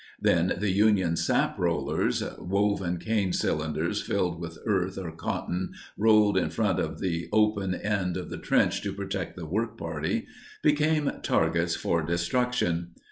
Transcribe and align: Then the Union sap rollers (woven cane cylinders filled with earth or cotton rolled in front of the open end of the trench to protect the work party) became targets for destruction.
Then 0.19 0.53
the 0.57 0.71
Union 0.71 1.15
sap 1.15 1.59
rollers 1.59 2.23
(woven 2.39 2.97
cane 2.97 3.33
cylinders 3.33 4.01
filled 4.01 4.39
with 4.39 4.57
earth 4.65 4.97
or 4.97 5.11
cotton 5.11 5.73
rolled 5.95 6.39
in 6.39 6.49
front 6.49 6.79
of 6.79 6.99
the 6.99 7.29
open 7.31 7.75
end 7.75 8.17
of 8.17 8.31
the 8.31 8.39
trench 8.39 8.81
to 8.81 8.93
protect 8.93 9.35
the 9.35 9.45
work 9.45 9.77
party) 9.77 10.25
became 10.63 11.11
targets 11.21 11.75
for 11.75 12.01
destruction. 12.01 12.95